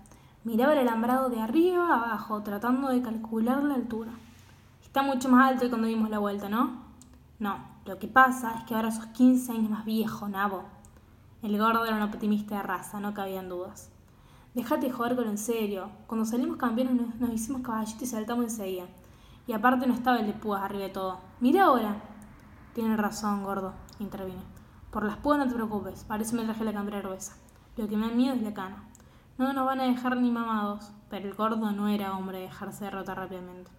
Miraba 0.45 0.75
el 0.75 0.81
alambrado 0.81 1.31
de 1.31 1.41
arriba 1.41 1.89
a 1.89 1.95
abajo, 1.95 2.43
tratando 2.43 2.89
de 2.89 3.01
calcular 3.01 3.65
la 3.65 3.75
altura. 3.75 4.13
Está 4.85 5.03
mucho 5.03 5.31
más 5.31 5.51
alto 5.51 5.63
que 5.63 5.71
cuando 5.71 5.89
dimos 5.89 6.11
la 6.11 6.19
vuelta, 6.19 6.51
¿no? 6.51 6.83
No, 7.39 7.57
lo 7.87 7.99
que 7.99 8.09
pasa 8.09 8.59
es 8.59 8.65
que 8.65 8.75
ahora 8.75 8.91
sos 8.91 9.07
15 9.07 9.53
años 9.53 9.71
más 9.71 9.87
viejo, 9.87 10.29
nabo. 10.29 10.65
El 11.43 11.59
gordo 11.59 11.87
era 11.87 11.97
un 11.97 12.03
optimista 12.03 12.57
de 12.57 12.63
raza, 12.63 13.01
no 13.01 13.15
cabían 13.15 13.49
dudas. 13.49 13.92
Dejate 14.55 14.89
de 14.89 14.93
jugar 14.93 15.17
con 15.17 15.29
en 15.29 15.39
serio. 15.39 15.89
Cuando 16.07 16.27
salimos 16.27 16.59
campeones 16.59 16.95
nos, 17.19 17.31
hicimos 17.31 17.63
caballitos 17.63 18.03
y 18.03 18.07
saltamos 18.07 18.45
enseguida. 18.45 18.85
Y 19.47 19.55
aparte 19.55 19.87
no 19.87 19.95
estaba 19.95 20.19
el 20.19 20.27
de 20.27 20.35
púas 20.35 20.63
arriba 20.63 20.85
de 20.85 20.91
todo. 20.91 21.21
Mira 21.41 21.65
ahora. 21.65 21.97
Tienes 22.75 22.99
razón, 22.99 23.45
gordo, 23.45 23.73
intervine. 23.99 24.43
Por 24.91 25.05
las 25.05 25.17
púas 25.17 25.39
no 25.39 25.49
te 25.49 25.55
preocupes, 25.55 26.05
parece 26.05 26.37
me 26.37 26.45
traje 26.45 26.65
la 26.65 26.75
campera 26.75 27.01
gruesa. 27.01 27.35
Lo 27.79 27.89
que 27.89 27.97
me 27.97 28.09
da 28.09 28.15
miedo 28.15 28.35
es 28.35 28.43
la 28.43 28.53
cana. 28.53 28.85
No 29.39 29.55
nos 29.55 29.65
van 29.65 29.81
a 29.81 29.85
dejar 29.85 30.19
ni 30.19 30.31
mamados, 30.31 30.93
pero 31.09 31.27
el 31.27 31.35
gordo 31.35 31.73
no 31.73 31.89
era 31.89 32.15
hombre 32.15 32.39
de 32.39 32.45
dejarse 32.45 32.85
derrotar 32.85 33.17
rápidamente. 33.17 33.71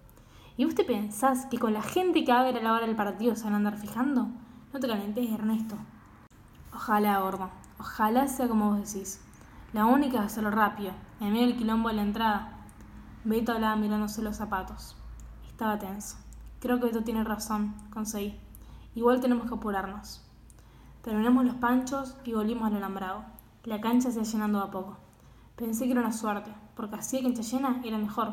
¿Y 0.58 0.66
vos 0.66 0.74
te 0.74 0.84
pensás 0.84 1.46
que 1.46 1.60
con 1.60 1.74
la 1.74 1.84
gente 1.84 2.24
que 2.24 2.32
va 2.32 2.40
a 2.40 2.48
a 2.48 2.52
la 2.52 2.74
hora 2.74 2.88
del 2.88 2.96
partido 2.96 3.36
se 3.36 3.44
van 3.44 3.54
a 3.54 3.58
andar 3.58 3.78
fijando? 3.78 4.28
No 4.74 4.80
te 4.80 4.88
calentes, 4.88 5.30
Ernesto. 5.30 5.76
Ojalá, 6.74 7.20
gordo. 7.20 7.52
Ojalá 7.80 8.28
sea 8.28 8.48
como 8.48 8.72
vos 8.72 8.92
decís. 8.92 9.22
La 9.74 9.88
única 9.88 10.20
es 10.20 10.26
hacerlo 10.26 10.52
rápido, 10.52 10.92
en 11.20 11.34
medio 11.34 11.48
del 11.48 11.58
quilombo 11.58 11.90
de 11.90 11.96
la 11.96 12.04
entrada. 12.04 12.60
Beto 13.24 13.54
hablaba 13.54 13.76
mirándose 13.76 14.22
los 14.22 14.38
zapatos. 14.38 14.96
Estaba 15.48 15.80
tenso. 15.80 16.18
Creo 16.60 16.80
que 16.80 16.86
Beto 16.86 17.04
tiene 17.04 17.24
razón, 17.24 17.74
conseguí. 17.92 18.38
Igual 18.94 19.20
tenemos 19.20 19.48
que 19.48 19.56
apurarnos. 19.56 20.22
Terminamos 21.02 21.46
los 21.46 21.56
panchos 21.56 22.16
y 22.24 22.34
volvimos 22.34 22.68
al 22.68 22.78
alambrado. 22.78 23.26
La 23.64 23.82
cancha 23.82 24.12
se 24.12 24.20
iba 24.20 24.26
llenando 24.26 24.60
a 24.60 24.70
poco. 24.70 24.98
Pensé 25.56 25.86
que 25.86 25.94
era 25.94 26.02
una 26.02 26.14
suerte, 26.14 26.54
porque 26.76 26.98
así 26.98 27.18
de 27.18 27.24
cancha 27.24 27.42
llena 27.42 27.82
era 27.84 27.98
mejor. 27.98 28.32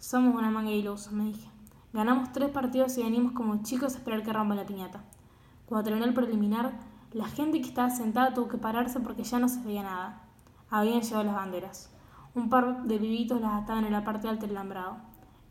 Somos 0.00 0.34
una 0.34 0.50
manga 0.50 0.70
de 0.70 0.76
ilusos, 0.76 1.12
me 1.12 1.26
dije. 1.26 1.48
Ganamos 1.92 2.32
tres 2.32 2.50
partidos 2.50 2.98
y 2.98 3.04
venimos 3.04 3.30
como 3.30 3.62
chicos 3.62 3.94
a 3.94 3.98
esperar 3.98 4.24
que 4.24 4.32
rompa 4.32 4.56
la 4.56 4.66
piñata. 4.66 5.04
Cuando 5.66 5.84
terminó 5.84 6.06
el 6.06 6.14
preliminar, 6.14 6.72
la 7.12 7.28
gente 7.28 7.60
que 7.60 7.68
estaba 7.68 7.90
sentada 7.90 8.34
tuvo 8.34 8.48
que 8.48 8.58
pararse 8.58 8.98
porque 8.98 9.22
ya 9.22 9.38
no 9.38 9.48
se 9.48 9.62
veía 9.62 9.84
nada. 9.84 10.29
Habían 10.70 11.02
llegado 11.02 11.24
las 11.24 11.34
banderas. 11.34 11.90
Un 12.34 12.48
par 12.48 12.84
de 12.84 12.98
vivitos 12.98 13.40
las 13.40 13.62
ataban 13.62 13.84
en 13.84 13.92
la 13.92 14.04
parte 14.04 14.28
alta 14.28 14.46
del 14.46 14.56
alambrado. 14.56 14.98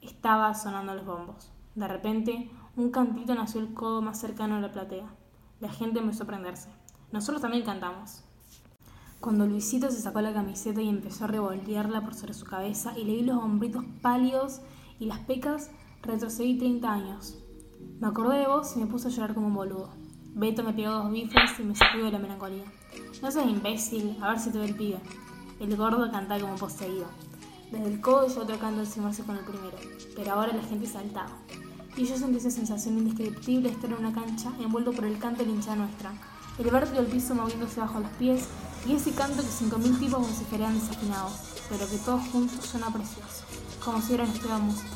Estaba 0.02 0.54
sonando 0.54 0.96
los 0.96 1.06
bombos. 1.06 1.52
De 1.76 1.88
repente, 1.90 2.50
un 2.78 2.90
cantito 2.90 3.36
nació 3.36 3.60
el 3.60 3.74
codo 3.74 4.02
más 4.02 4.18
cercano 4.18 4.56
a 4.56 4.62
la 4.62 4.72
platea. 4.72 5.14
La 5.60 5.70
gente 5.70 6.00
empezó 6.00 6.24
a 6.24 6.28
prenderse. 6.28 6.70
Nosotros 7.12 7.42
también 7.42 7.66
cantamos. 7.66 8.24
Cuando 9.20 9.46
Luisito 9.46 9.92
se 9.92 10.00
sacó 10.00 10.22
la 10.22 10.34
camiseta 10.34 10.82
y 10.82 10.88
empezó 10.88 11.26
a 11.26 11.28
revoltearla 11.28 12.02
por 12.02 12.14
sobre 12.14 12.34
su 12.34 12.46
cabeza 12.46 12.98
y 12.98 13.04
le 13.04 13.16
vi 13.16 13.24
los 13.24 13.44
hombritos 13.44 13.84
pálidos 14.02 14.62
y 15.02 15.06
las 15.08 15.20
pecas, 15.20 15.70
retrocedí 16.02 16.58
30 16.58 16.90
años. 16.90 17.38
Me 18.00 18.08
acordé 18.08 18.38
de 18.38 18.48
vos 18.48 18.78
y 18.78 18.80
me 18.80 18.86
puse 18.86 19.10
a 19.10 19.12
llorar 19.12 19.34
como 19.34 19.48
un 19.48 19.56
boludo. 19.56 19.99
Beto 20.40 20.64
me 20.64 20.72
pegó 20.72 20.92
dos 20.92 21.12
bifes 21.12 21.60
y 21.60 21.64
me 21.64 21.76
sacudió 21.76 22.06
de 22.06 22.14
la 22.14 22.20
melancolía. 22.20 22.64
No 23.22 23.30
seas 23.30 23.46
imbécil, 23.46 24.16
a 24.22 24.30
ver 24.30 24.40
si 24.40 24.50
te 24.52 24.58
ve 24.58 24.68
el 24.68 24.76
pibe. 24.76 24.98
El 25.60 25.76
gordo 25.76 26.10
cantaba 26.10 26.40
como 26.40 26.56
poseído. 26.56 27.08
Desde 27.70 27.88
el 27.88 28.00
codo 28.00 28.34
yo 28.34 28.46
tocando 28.46 28.80
encimarse 28.80 29.22
con 29.24 29.36
el 29.36 29.44
primero, 29.44 29.78
pero 30.16 30.32
ahora 30.32 30.54
la 30.54 30.64
gente 30.64 30.88
saltaba. 30.88 31.38
Y 31.98 32.06
yo 32.06 32.16
sentí 32.16 32.38
esa 32.38 32.52
sensación 32.52 33.00
indescriptible 33.00 33.68
de 33.68 33.76
estar 33.76 33.92
en 33.92 33.98
una 33.98 34.14
cancha 34.14 34.54
envuelto 34.62 34.94
por 34.94 35.04
el 35.04 35.20
canto 35.20 35.44
de 35.44 35.52
hincha 35.52 35.76
nuestra, 35.76 36.14
el 36.58 36.72
vértigo 36.72 37.02
del 37.02 37.12
piso 37.12 37.36
moviéndose 37.36 37.82
bajo 37.82 38.00
los 38.00 38.12
pies 38.12 38.48
y 38.88 38.94
ese 38.94 39.12
canto 39.12 39.44
que 39.44 39.50
cinco 39.50 39.78
mil 39.78 40.00
tipos 40.00 40.22
vociferaban 40.22 40.80
desafinados, 40.80 41.34
pero 41.68 41.86
que 41.86 41.98
todos 41.98 42.22
juntos 42.30 42.66
suena 42.66 42.94
precioso, 42.94 43.44
como 43.84 44.00
si 44.00 44.14
hubieran 44.14 44.30
estudiado 44.30 44.62
música. 44.62 44.88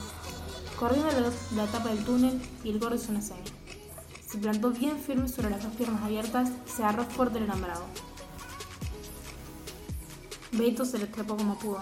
Corriendo 0.80 1.10
la, 1.12 1.64
la 1.64 1.70
tapa 1.70 1.90
del 1.90 2.06
túnel 2.06 2.42
y 2.64 2.70
el 2.70 2.80
gordo 2.80 2.96
hizo 2.96 3.12
una 3.12 3.22
seña. 3.22 3.53
Se 4.34 4.40
plantó 4.40 4.72
bien 4.72 4.98
firme 4.98 5.28
sobre 5.28 5.52
las 5.52 5.62
dos 5.62 5.72
piernas 5.76 6.02
abiertas 6.02 6.50
y 6.66 6.70
se 6.72 6.84
agarró 6.84 7.04
fuerte 7.04 7.38
el 7.38 7.44
alambrado. 7.44 7.84
Beto 10.54 10.86
se 10.86 10.98
le 10.98 11.06
trepó 11.06 11.38
como 11.38 11.60
pudo, 11.60 11.78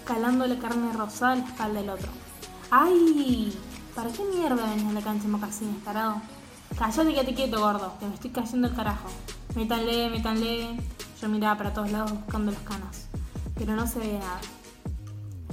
escalando 0.00 0.44
la 0.44 0.58
carne 0.58 0.92
rosada 0.92 1.34
a 1.34 1.36
la 1.36 1.44
espalda 1.44 1.80
del 1.80 1.90
otro. 1.90 2.08
¡Ay! 2.68 3.56
¿Para 3.94 4.10
qué 4.10 4.24
mierda 4.24 4.70
venís 4.70 4.86
a 4.86 4.92
la 4.92 5.02
cancha 5.02 5.28
mocasines, 5.28 5.84
tarado? 5.84 6.20
Cállate 6.76 7.10
y 7.10 7.14
quédate 7.14 7.34
quieto, 7.36 7.60
gordo, 7.60 7.96
que 8.00 8.06
me 8.06 8.14
estoy 8.14 8.30
cayendo 8.30 8.66
el 8.66 8.74
carajo. 8.74 9.08
Métanle, 9.54 10.10
métanle. 10.10 10.76
Yo 11.22 11.28
miraba 11.28 11.56
para 11.58 11.74
todos 11.74 11.92
lados 11.92 12.10
buscando 12.10 12.50
las 12.50 12.62
canas, 12.62 13.06
pero 13.54 13.76
no 13.76 13.86
se 13.86 14.00
veía 14.00 14.18
nada. 14.18 14.40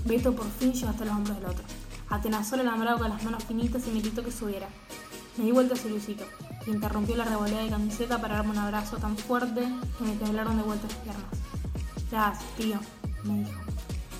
Beto 0.05 0.35
por 0.35 0.49
fin 0.49 0.73
llegó 0.73 0.89
hasta 0.89 1.05
los 1.05 1.13
hombros 1.13 1.37
del 1.37 1.45
otro. 1.45 1.65
Atenazó 2.09 2.55
el 2.55 2.61
alambrado 2.61 2.97
con 2.97 3.09
las 3.09 3.23
manos 3.23 3.43
finitas 3.43 3.85
y 3.85 3.91
me 3.91 4.01
gritó 4.01 4.23
que 4.23 4.31
subiera. 4.31 4.69
Me 5.37 5.45
di 5.45 5.51
vuelta 5.51 5.75
hacia 5.75 5.89
Luisito, 5.89 6.25
que 6.65 6.71
interrumpió 6.71 7.15
la 7.15 7.23
revolea 7.23 7.63
de 7.63 7.69
camiseta 7.69 8.19
para 8.19 8.35
darme 8.35 8.51
un 8.51 8.57
abrazo 8.57 8.97
tan 8.97 9.17
fuerte 9.17 9.61
que 9.97 10.03
me 10.03 10.15
temblaron 10.15 10.57
de 10.57 10.63
vuelta 10.63 10.87
las 10.87 10.97
piernas. 10.97 11.25
Gracias, 12.11 12.55
tío, 12.57 12.79
me 13.23 13.39
dijo. 13.39 13.61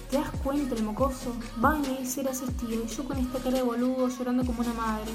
¿Te 0.10 0.18
das 0.18 0.30
cuenta 0.44 0.75
el 0.75 0.84
mocoso? 0.84 1.36
Va 1.63 1.77
y 1.77 1.82
me 1.82 2.00
dice 2.00 2.24
tío, 2.60 2.84
y 2.84 2.88
yo 2.88 3.03
con 3.06 3.18
esta 3.18 3.39
cara 3.39 3.58
de 3.58 3.63
boludo 3.63 4.08
llorando 4.10 4.46
como 4.46 4.62
una 4.62 4.74
madre. 4.74 5.12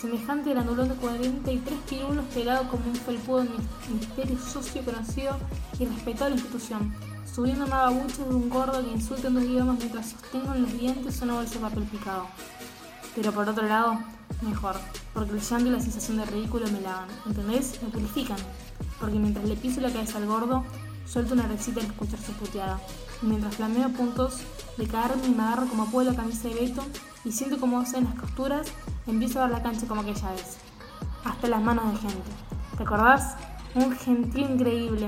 Semejante 0.00 0.50
grandulón 0.50 0.88
de 0.88 0.94
43 0.94 1.78
pirulos 1.88 2.24
pelado 2.34 2.68
como 2.68 2.86
un 2.86 2.96
felpudo 2.96 3.44
de 3.44 3.50
misterio 3.92 4.38
socio 4.38 4.84
conocido 4.84 5.38
y 5.78 5.86
respetado 5.86 6.30
la 6.30 6.36
institución, 6.36 6.94
subiendo 7.34 7.64
una 7.64 7.76
babucha 7.76 8.24
de 8.24 8.34
un 8.34 8.50
gordo 8.50 8.82
que 8.82 8.90
insulta 8.90 9.28
en 9.28 9.34
dos 9.34 9.44
idiomas 9.44 9.78
mientras 9.78 10.10
sostengo 10.10 10.54
en 10.54 10.62
los 10.62 10.72
dientes 10.72 11.22
una 11.22 11.34
bolsa 11.34 11.54
de 11.54 11.60
papel 11.60 11.84
picado. 11.84 12.26
Pero 13.14 13.32
por 13.32 13.48
otro 13.48 13.66
lado, 13.66 13.98
mejor, 14.42 14.76
porque 15.16 15.32
el 15.32 15.40
llanto 15.40 15.68
y 15.68 15.70
la 15.70 15.80
sensación 15.80 16.18
de 16.18 16.26
ridículo 16.26 16.66
me 16.70 16.82
lavan, 16.82 17.08
¿entendés? 17.24 17.82
Me 17.82 17.88
purifican. 17.88 18.36
Porque 19.00 19.18
mientras 19.18 19.46
le 19.46 19.56
piso 19.56 19.80
la 19.80 19.90
cabeza 19.90 20.18
al 20.18 20.26
gordo, 20.26 20.62
suelto 21.06 21.32
una 21.32 21.48
recita 21.48 21.80
al 21.80 21.86
escuchar 21.86 22.20
su 22.20 22.32
puteada. 22.32 22.78
Y 23.22 23.26
mientras 23.26 23.56
flameo 23.56 23.88
puntos 23.88 24.40
de 24.76 24.86
caerme 24.86 25.26
y 25.26 25.30
me 25.30 25.42
agarro 25.42 25.68
como 25.68 25.86
puedo 25.86 26.10
la 26.10 26.16
camisa 26.16 26.48
de 26.48 26.54
Beto 26.56 26.84
y 27.24 27.32
siento 27.32 27.58
como 27.58 27.80
hacen 27.80 28.04
las 28.04 28.14
costuras, 28.14 28.66
empiezo 29.06 29.40
a 29.40 29.44
ver 29.44 29.52
la 29.52 29.62
cancha 29.62 29.86
como 29.86 30.02
aquella 30.02 30.32
vez. 30.32 30.58
Hasta 31.24 31.48
las 31.48 31.62
manos 31.62 31.94
de 31.94 31.98
gente. 31.98 32.30
¿Te 32.76 32.82
acordás? 32.82 33.36
Un 33.74 33.96
gentío 33.96 34.46
increíble. 34.46 35.06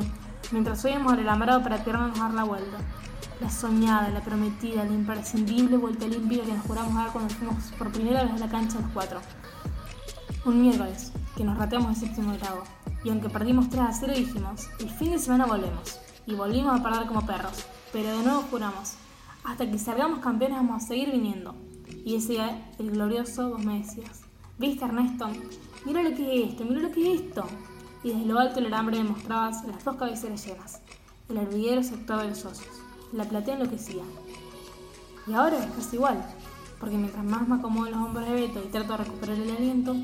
Mientras 0.53 0.81
subíamos 0.81 1.12
al 1.12 1.21
alambrado 1.21 1.62
para 1.62 1.85
tirarnos 1.85 2.19
a 2.19 2.23
dar 2.23 2.33
la 2.33 2.45
vuelta. 2.45 2.79
La 3.43 3.50
soñada, 3.50 4.09
la 4.09 4.23
prometida, 4.23 4.85
la 4.85 4.93
imprescindible 4.93 5.77
vuelta 5.77 6.07
limpia 6.07 6.45
que 6.45 6.55
nos 6.55 6.65
juramos 6.65 6.95
dar 6.95 7.12
cuando 7.12 7.35
fuimos 7.35 7.57
por 7.77 7.93
primera 7.93 8.23
vez 8.23 8.33
a 8.33 8.38
la 8.38 8.49
cancha 8.49 8.81
los 8.81 8.91
cuatro. 8.93 9.21
Un 10.45 10.62
miércoles, 10.62 11.12
que 11.37 11.45
nos 11.45 11.59
rateamos 11.59 11.90
el 11.90 12.09
séptimo 12.09 12.33
grado. 12.35 12.62
Y 13.04 13.11
aunque 13.11 13.28
perdimos 13.28 13.68
3 13.68 13.83
a 13.83 13.92
0 13.92 14.12
dijimos, 14.16 14.68
el 14.80 14.90
fin 14.90 15.12
de 15.12 15.18
semana 15.18 15.47
volvemos. 15.47 15.99
Y 16.26 16.35
volvimos 16.35 16.78
a 16.78 16.83
perder 16.83 17.07
como 17.07 17.26
perros. 17.26 17.64
Pero 17.92 18.16
de 18.16 18.25
nuevo 18.25 18.42
juramos, 18.50 18.95
hasta 19.45 19.71
que 19.71 19.78
salgamos 19.78 20.21
campeones 20.21 20.59
vamos 20.59 20.83
a 20.83 20.87
seguir 20.87 21.11
viniendo. 21.11 21.54
Y 22.04 22.16
ese 22.16 22.35
día, 22.35 22.73
el 22.78 22.90
glorioso, 22.90 23.50
vos 23.50 23.64
me 23.64 23.78
decías, 23.78 24.21
¿viste 24.59 24.85
Ernesto? 24.85 25.28
Mira 25.85 26.02
lo 26.02 26.14
que 26.14 26.42
es 26.45 26.50
esto, 26.50 26.64
mira 26.64 26.83
lo 26.83 26.92
que 26.92 27.14
es 27.14 27.21
esto. 27.21 27.45
Y 28.04 28.11
desde 28.11 28.26
lo 28.26 28.38
alto 28.38 28.57
del 28.57 28.66
alambre 28.66 28.99
demostrabas 28.99 29.64
las 29.64 29.85
dos 29.85 29.97
cabeceras 29.97 30.47
llenas, 30.47 30.80
el 31.28 31.38
hervidero 31.38 31.83
sector 31.83 32.21
de 32.21 32.28
los 32.28 32.38
socios. 32.38 32.83
La 33.12 33.25
platea 33.25 33.54
enloquecía. 33.54 34.02
Y 35.26 35.33
ahora 35.33 35.59
es 35.59 35.71
casi 35.73 35.97
igual, 35.97 36.23
porque 36.78 36.97
mientras 36.97 37.25
más 37.25 37.49
me 37.49 37.57
acomodo 37.57 37.90
los 37.90 37.99
hombros 37.99 38.26
de 38.26 38.35
Beto 38.35 38.62
y 38.64 38.68
trato 38.68 38.92
de 38.92 39.04
recuperar 39.04 39.37
el 39.37 39.50
aliento, 39.50 39.97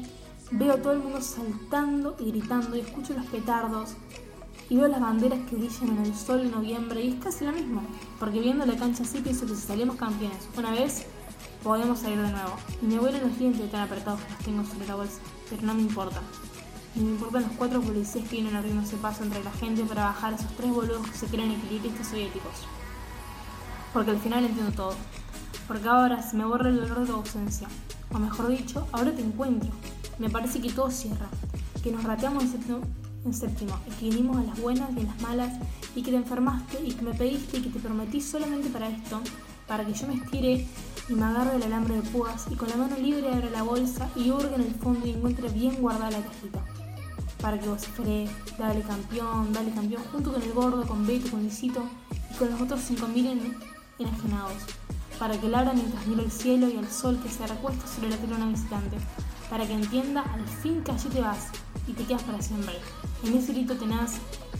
veo 0.56 0.76
todo 0.76 0.92
el 0.92 1.00
mundo 1.00 1.20
saltando 1.20 2.14
y 2.20 2.30
gritando 2.30 2.76
y 2.76 2.80
escucho 2.80 3.12
los 3.12 3.26
petardos 3.26 3.94
y 4.68 4.76
veo 4.76 4.86
las 4.86 5.00
banderas 5.00 5.40
que 5.50 5.56
brillan 5.56 5.96
en 5.96 6.06
el 6.06 6.14
sol 6.14 6.40
en 6.40 6.52
noviembre 6.52 7.02
y 7.02 7.14
es 7.14 7.22
casi 7.22 7.44
lo 7.44 7.52
mismo, 7.52 7.82
porque 8.20 8.40
viendo 8.40 8.64
la 8.64 8.76
cancha 8.76 9.02
así 9.02 9.20
pienso 9.20 9.46
que 9.46 9.56
si 9.56 9.62
salimos 9.62 9.96
campeones 9.96 10.48
una 10.56 10.70
vez, 10.70 11.06
podemos 11.62 11.98
salir 11.98 12.18
de 12.18 12.30
nuevo. 12.30 12.56
Y 12.80 12.86
me 12.86 12.98
vuelven 12.98 13.22
los 13.22 13.38
dientes 13.38 13.68
tan 13.70 13.80
apretados 13.80 14.20
que 14.20 14.30
los 14.30 14.38
tengo 14.44 14.64
sobre 14.64 14.86
la 14.86 14.94
bolsa, 14.94 15.18
pero 15.50 15.62
no 15.62 15.74
me 15.74 15.82
importa. 15.82 16.20
Ni 16.94 17.04
me 17.04 17.10
importan 17.10 17.42
los 17.42 17.52
cuatro 17.52 17.80
policías 17.80 18.28
que 18.28 18.36
vienen 18.36 18.54
abriéndose 18.54 18.96
paso 18.98 19.24
entre 19.24 19.42
la 19.42 19.50
gente 19.50 19.82
para 19.82 20.04
bajar 20.04 20.34
a 20.34 20.36
esos 20.36 20.52
tres 20.56 20.70
boludos 20.70 21.10
que 21.10 21.18
se 21.18 21.26
creen 21.26 21.50
equilibristas 21.50 22.06
soviéticos. 22.06 22.52
Porque 23.92 24.12
al 24.12 24.18
final 24.18 24.44
entiendo 24.44 24.72
todo. 24.72 24.94
Porque 25.66 25.88
ahora 25.88 26.22
se 26.22 26.36
me 26.36 26.44
borra 26.44 26.68
el 26.68 26.76
dolor 26.76 27.00
de 27.00 27.06
tu 27.06 27.12
ausencia. 27.14 27.66
O 28.12 28.18
mejor 28.18 28.48
dicho, 28.48 28.86
ahora 28.92 29.12
te 29.12 29.22
encuentro. 29.22 29.70
Me 30.18 30.30
parece 30.30 30.60
que 30.60 30.70
todo 30.70 30.90
cierra. 30.90 31.28
Que 31.82 31.90
nos 31.90 32.04
rateamos 32.04 32.44
en 33.24 33.34
séptimo, 33.34 33.78
y 33.86 33.90
que 33.92 34.10
vinimos 34.10 34.36
a 34.36 34.42
las 34.42 34.60
buenas 34.60 34.90
y 34.96 35.00
en 35.00 35.06
las 35.06 35.20
malas 35.20 35.52
y 35.94 36.02
que 36.02 36.10
te 36.10 36.16
enfermaste 36.16 36.84
y 36.84 36.92
que 36.92 37.02
me 37.02 37.14
pediste 37.14 37.58
y 37.58 37.62
que 37.62 37.70
te 37.70 37.78
prometí 37.78 38.20
solamente 38.20 38.68
para 38.68 38.88
esto, 38.88 39.20
para 39.66 39.84
que 39.84 39.94
yo 39.94 40.06
me 40.06 40.14
estire 40.14 40.66
y 41.08 41.12
me 41.14 41.24
agarre 41.24 41.56
el 41.56 41.62
alambre 41.62 41.96
de 41.96 42.02
púas 42.02 42.46
y 42.50 42.54
con 42.54 42.68
la 42.68 42.76
mano 42.76 42.96
libre 42.96 43.32
abra 43.32 43.50
la 43.50 43.62
bolsa 43.62 44.10
y 44.16 44.30
hurgue 44.30 44.54
en 44.54 44.62
el 44.62 44.74
fondo 44.74 45.06
y 45.06 45.10
encuentre 45.10 45.48
bien 45.48 45.76
guardada 45.80 46.10
la 46.10 46.22
cajita. 46.22 46.60
Para 47.40 47.58
que 47.58 47.68
vocifere, 47.68 48.28
dale 48.58 48.82
campeón, 48.82 49.52
dale 49.52 49.70
campeón, 49.70 50.02
junto 50.12 50.32
con 50.32 50.42
el 50.42 50.52
gordo, 50.52 50.86
con 50.86 51.06
Beto, 51.06 51.30
con 51.30 51.40
Luisito 51.40 51.82
y 52.30 52.34
con 52.36 52.50
los 52.50 52.60
otros 52.60 52.80
cinco 52.80 53.06
mil 53.08 53.26
enajenados. 53.98 54.62
Para 55.18 55.38
que 55.40 55.48
Lara 55.48 55.72
mientras 55.72 56.06
mira 56.06 56.22
el 56.22 56.30
cielo 56.30 56.68
y 56.68 56.76
el 56.76 56.88
sol 56.88 57.18
que 57.22 57.28
se 57.28 57.46
recuesta 57.46 57.86
sobre 57.86 58.10
la 58.10 58.16
tribuna 58.16 58.46
visitante. 58.46 58.96
Para 59.50 59.66
que 59.66 59.74
entienda 59.74 60.22
al 60.22 60.46
fin 60.46 60.82
que 60.82 60.92
allí 60.92 61.08
te 61.08 61.20
vas 61.20 61.48
y 61.86 61.92
te 61.92 62.04
quedas 62.04 62.22
para 62.22 62.40
siempre. 62.40 62.74
En 63.24 63.34
ese 63.34 63.52
grito 63.52 63.76
tenaz, 63.76 64.14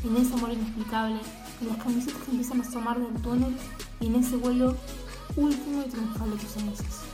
en 0.04 0.16
ese 0.16 0.34
amor 0.34 0.52
inexplicable, 0.52 1.18
en 1.60 1.68
las 1.68 1.78
camisetas 1.78 2.22
que 2.22 2.30
empiezan 2.30 2.60
a 2.60 2.64
asomar 2.64 2.98
del 2.98 3.22
túnel 3.22 3.56
y 4.00 4.06
en 4.06 4.16
ese 4.16 4.36
vuelo 4.36 4.76
último 5.36 5.82
y 5.86 5.88
triunfal 5.88 6.30
de 6.30 6.36
tus 6.36 6.50
cenizas. 6.50 7.13